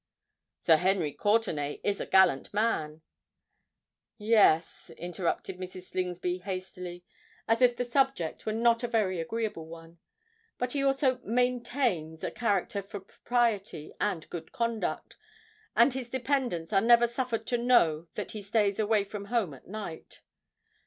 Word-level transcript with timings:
"Sir 0.57 0.77
Henry 0.77 1.11
Courtenay 1.11 1.79
is 1.83 2.01
a 2.01 2.07
gallant 2.07 2.51
man——" 2.55 3.03
"Yes," 4.17 4.89
interrupted 4.97 5.59
Mrs. 5.59 5.91
Slingsby 5.91 6.39
hastily, 6.39 7.03
as 7.47 7.61
if 7.61 7.75
the 7.75 7.85
subject 7.85 8.43
were 8.47 8.51
not 8.51 8.81
a 8.81 8.87
very 8.87 9.21
agreeable 9.21 9.67
one: 9.67 9.99
"but 10.57 10.71
he 10.73 10.81
also 10.83 11.19
maintains 11.19 12.23
a 12.23 12.31
character 12.31 12.81
for 12.81 12.99
propriety 13.01 13.93
and 14.01 14.27
good 14.31 14.51
conduct—and 14.51 15.93
his 15.93 16.09
dependants 16.09 16.73
are 16.73 16.81
never 16.81 17.05
suffered 17.07 17.45
to 17.45 17.59
know 17.59 18.07
that 18.15 18.31
he 18.31 18.41
stays 18.41 18.79
away 18.79 19.03
from 19.03 19.25
home 19.25 19.53
at 19.53 19.67
night. 19.67 20.21